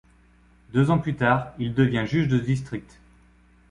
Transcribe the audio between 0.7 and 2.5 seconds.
Deux ans plus tard, il devient juge de